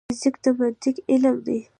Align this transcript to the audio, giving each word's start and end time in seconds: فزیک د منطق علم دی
فزیک 0.09 0.35
د 0.43 0.45
منطق 0.59 0.95
علم 1.11 1.35
دی 1.45 1.59